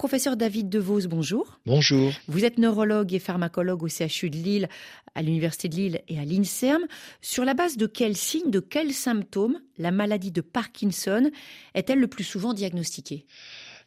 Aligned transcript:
Professeur 0.00 0.34
David 0.34 0.70
Devos, 0.70 1.08
bonjour. 1.08 1.60
Bonjour. 1.66 2.10
Vous 2.26 2.46
êtes 2.46 2.56
neurologue 2.56 3.12
et 3.12 3.18
pharmacologue 3.18 3.82
au 3.82 3.88
CHU 3.88 4.30
de 4.30 4.36
Lille, 4.36 4.66
à 5.14 5.20
l'Université 5.20 5.68
de 5.68 5.76
Lille 5.76 6.00
et 6.08 6.18
à 6.18 6.24
l'INSERM. 6.24 6.86
Sur 7.20 7.44
la 7.44 7.52
base 7.52 7.76
de 7.76 7.84
quels 7.84 8.16
signes, 8.16 8.50
de 8.50 8.60
quels 8.60 8.94
symptômes 8.94 9.60
la 9.76 9.90
maladie 9.90 10.30
de 10.30 10.40
Parkinson 10.40 11.30
est-elle 11.74 11.98
le 11.98 12.06
plus 12.06 12.24
souvent 12.24 12.54
diagnostiquée? 12.54 13.26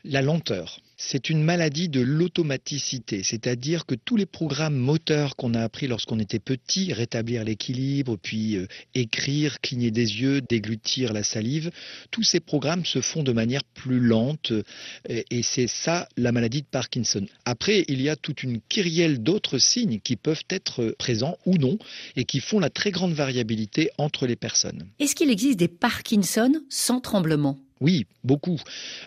La 0.04 0.22
lenteur. 0.22 0.80
C'est 0.96 1.30
une 1.30 1.44
maladie 1.44 1.90
de 1.90 2.00
l'automaticité, 2.00 3.24
c'est-à-dire 3.24 3.86
que 3.86 3.96
tous 3.96 4.16
les 4.16 4.26
programmes 4.26 4.76
moteurs 4.76 5.36
qu'on 5.36 5.54
a 5.54 5.62
appris 5.62 5.88
lorsqu'on 5.88 6.20
était 6.20 6.40
petit, 6.40 6.94
rétablir 6.94 7.44
l'équilibre, 7.44 8.18
puis 8.22 8.56
euh, 8.56 8.68
écrire, 8.94 9.60
cligner 9.60 9.92
des 9.92 10.22
yeux, 10.22 10.40
déglutir 10.40 11.12
la 11.12 11.24
salive, 11.24 11.72
tous 12.12 12.24
ces 12.24 12.40
programmes 12.40 12.86
se 12.86 13.02
font 13.02 13.24
de 13.24 13.34
manière 13.34 13.64
plus 13.64 14.00
lente 14.00 14.52
euh, 14.52 14.64
et 15.08 15.44
c'est 15.44 15.68
ça 15.68 16.08
la 16.16 16.32
maladie 16.32 16.62
de 16.62 16.68
Parkinson. 16.68 17.26
Après, 17.44 17.84
il 17.88 18.02
y 18.02 18.08
a 18.08 18.16
toute 18.16 18.44
une 18.44 18.62
kyrielle 18.70 19.22
d'autres 19.22 19.58
signes 19.58 20.00
qui 20.00 20.16
peuvent 20.16 20.46
être 20.50 20.96
présents 20.98 21.38
ou 21.46 21.58
non 21.58 21.78
et 22.16 22.24
qui 22.24 22.40
font 22.40 22.60
la 22.60 22.70
très 22.70 22.92
grande 22.92 23.14
variabilité 23.14 23.90
entre 23.98 24.26
les 24.28 24.36
personnes. 24.36 24.88
Est-ce 25.00 25.16
qu'il 25.16 25.30
existe 25.30 25.60
des 25.60 25.68
Parkinson 25.68 26.62
sans 26.70 27.02
tremblement? 27.02 27.58
Oui, 27.84 28.06
beaucoup. 28.24 28.58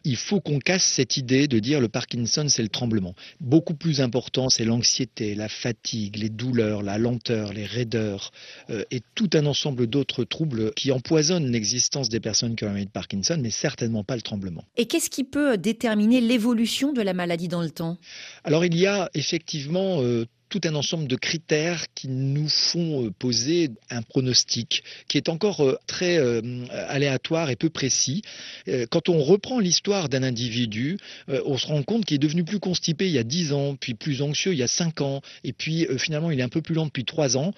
Il 0.05 0.17
faut 0.17 0.41
qu'on 0.41 0.59
casse 0.59 0.85
cette 0.85 1.17
idée 1.17 1.49
de 1.49 1.59
dire 1.59 1.81
le 1.81 1.89
Parkinson, 1.89 2.45
c'est 2.49 2.63
le 2.63 2.69
tremblement. 2.69 3.15
Beaucoup 3.41 3.73
plus 3.73 4.03
important, 4.03 4.51
c'est 4.51 4.67
l'anxiété, 4.67 5.35
la 5.35 5.49
fatigue, 5.49 6.19
les 6.19 6.29
douleurs, 6.29 6.83
la 6.83 6.99
lenteur, 6.99 7.55
les 7.55 7.65
raideurs 7.65 8.33
euh, 8.69 8.85
et 8.91 9.01
tout 9.15 9.31
un 9.33 9.47
ensemble 9.47 9.87
d'autres 9.87 10.25
troubles 10.25 10.75
qui 10.75 10.93
empoisonnent 10.93 11.51
l'existence 11.51 12.11
des 12.11 12.21
personnes 12.21 12.55
qui 12.55 12.65
ont 12.65 12.69
un 12.69 12.85
de 12.85 12.91
Parkinson, 12.91 13.39
mais 13.41 13.51
certainement 13.51 14.05
pas 14.05 14.15
le 14.15 14.21
tremblement. 14.21 14.65
Et 14.77 14.85
qu'est-ce 14.85 15.09
qui 15.09 15.25
peut 15.25 15.57
déterminer 15.57 16.21
l'évolution 16.21 16.93
de 16.93 17.01
la 17.01 17.15
maladie 17.15 17.49
dans 17.49 17.63
le 17.63 17.71
temps? 17.71 17.97
Alors 18.45 18.67
il 18.67 18.77
y 18.77 18.87
a 18.87 19.09
effectivement 19.15 20.03
euh, 20.03 20.27
tout 20.59 20.69
un 20.69 20.75
ensemble 20.75 21.07
de 21.07 21.17
critères 21.17 21.85
qui 21.95 22.09
nous 22.09 22.49
font 22.49 23.05
euh, 23.05 23.11
poser 23.11 23.71
un 23.91 24.01
pronostic 24.01 24.83
qui 25.07 25.19
est 25.19 25.29
encore 25.29 25.63
euh, 25.63 25.77
très 25.87 26.17
euh, 26.17 26.41
aléatoire 26.89 27.51
et 27.51 27.57
peu 27.57 27.69
précis. 27.69 28.23
Quand 28.91 29.09
on 29.09 29.23
reprend 29.23 29.59
l'histoire 29.59 30.09
d'un 30.09 30.23
individu, 30.23 30.99
on 31.29 31.57
se 31.57 31.67
rend 31.67 31.83
compte 31.83 32.05
qu'il 32.05 32.17
est 32.17 32.19
devenu 32.19 32.45
plus 32.45 32.59
constipé 32.59 33.07
il 33.07 33.13
y 33.13 33.19
a 33.19 33.23
10 33.23 33.53
ans, 33.53 33.77
puis 33.79 33.95
plus 33.95 34.23
anxieux 34.23 34.53
il 34.53 34.59
y 34.59 34.63
a 34.63 34.69
5 34.69 35.01
ans, 35.01 35.21
et 35.45 35.53
puis 35.53 35.87
finalement 35.99 36.31
il 36.31 36.41
est 36.41 36.43
un 36.43 36.49
peu 36.49 36.63
plus 36.63 36.75
lent 36.75 36.87
depuis 36.87 37.05
3 37.05 37.37
ans 37.37 37.53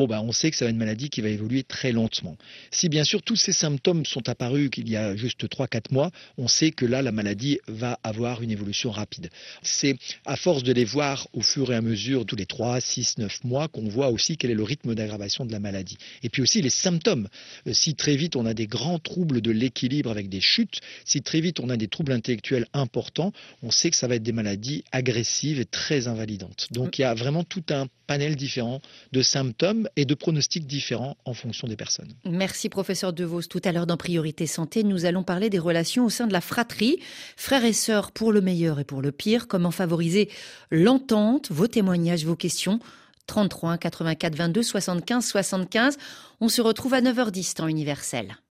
bon, 0.00 0.06
ben, 0.06 0.20
on 0.20 0.32
sait 0.32 0.50
que 0.50 0.56
ça 0.56 0.64
va 0.64 0.70
être 0.70 0.74
une 0.74 0.78
maladie 0.78 1.10
qui 1.10 1.20
va 1.20 1.28
évoluer 1.28 1.62
très 1.62 1.92
lentement. 1.92 2.36
Si 2.70 2.88
bien 2.88 3.04
sûr 3.04 3.22
tous 3.22 3.36
ces 3.36 3.52
symptômes 3.52 4.06
sont 4.06 4.28
apparus 4.30 4.70
qu'il 4.70 4.88
y 4.88 4.96
a 4.96 5.14
juste 5.14 5.46
3-4 5.46 5.92
mois, 5.92 6.10
on 6.38 6.48
sait 6.48 6.70
que 6.70 6.86
là, 6.86 7.02
la 7.02 7.12
maladie 7.12 7.58
va 7.68 7.98
avoir 8.02 8.40
une 8.40 8.50
évolution 8.50 8.90
rapide. 8.90 9.28
C'est 9.62 9.96
à 10.24 10.36
force 10.36 10.62
de 10.62 10.72
les 10.72 10.86
voir 10.86 11.28
au 11.34 11.42
fur 11.42 11.70
et 11.70 11.76
à 11.76 11.82
mesure, 11.82 12.24
tous 12.24 12.36
les 12.36 12.46
3, 12.46 12.80
6, 12.80 13.18
9 13.18 13.44
mois, 13.44 13.68
qu'on 13.68 13.88
voit 13.88 14.08
aussi 14.08 14.38
quel 14.38 14.50
est 14.50 14.54
le 14.54 14.62
rythme 14.62 14.94
d'aggravation 14.94 15.44
de 15.44 15.52
la 15.52 15.60
maladie. 15.60 15.98
Et 16.22 16.30
puis 16.30 16.40
aussi 16.40 16.62
les 16.62 16.70
symptômes. 16.70 17.28
Euh, 17.66 17.74
si 17.74 17.94
très 17.94 18.16
vite 18.16 18.36
on 18.36 18.46
a 18.46 18.54
des 18.54 18.66
grands 18.66 18.98
troubles 18.98 19.42
de 19.42 19.50
l'équilibre 19.50 20.10
avec 20.10 20.30
des 20.30 20.40
chutes, 20.40 20.80
si 21.04 21.20
très 21.20 21.40
vite 21.40 21.60
on 21.60 21.68
a 21.68 21.76
des 21.76 21.88
troubles 21.88 22.12
intellectuels 22.12 22.66
importants, 22.72 23.32
on 23.62 23.70
sait 23.70 23.90
que 23.90 23.96
ça 23.96 24.08
va 24.08 24.14
être 24.14 24.22
des 24.22 24.32
maladies 24.32 24.82
agressives 24.92 25.60
et 25.60 25.66
très 25.66 26.08
invalidantes. 26.08 26.68
Donc 26.70 26.98
il 26.98 27.02
y 27.02 27.04
a 27.04 27.12
vraiment 27.12 27.44
tout 27.44 27.64
un 27.68 27.86
panel 28.06 28.34
différent 28.34 28.80
de 29.12 29.22
symptômes 29.22 29.88
et 29.96 30.04
de 30.04 30.14
pronostics 30.14 30.66
différents 30.66 31.16
en 31.24 31.34
fonction 31.34 31.68
des 31.68 31.76
personnes. 31.76 32.12
Merci 32.24 32.68
professeur 32.68 33.12
Devos. 33.12 33.42
Tout 33.42 33.60
à 33.64 33.72
l'heure 33.72 33.86
dans 33.86 33.96
Priorité 33.96 34.46
Santé, 34.46 34.84
nous 34.84 35.04
allons 35.04 35.22
parler 35.22 35.50
des 35.50 35.58
relations 35.58 36.04
au 36.04 36.10
sein 36.10 36.26
de 36.26 36.32
la 36.32 36.40
fratrie, 36.40 36.98
frères 37.36 37.64
et 37.64 37.72
sœurs 37.72 38.12
pour 38.12 38.32
le 38.32 38.40
meilleur 38.40 38.80
et 38.80 38.84
pour 38.84 39.02
le 39.02 39.12
pire, 39.12 39.48
comment 39.48 39.70
favoriser 39.70 40.28
l'entente, 40.70 41.50
vos 41.50 41.66
témoignages, 41.66 42.24
vos 42.24 42.36
questions. 42.36 42.80
33 43.26 43.78
84 43.78 44.34
22 44.34 44.62
75 44.62 45.24
75. 45.24 45.98
On 46.40 46.48
se 46.48 46.60
retrouve 46.60 46.94
à 46.94 47.00
9h10 47.00 47.54
temps 47.54 47.68
universel. 47.68 48.36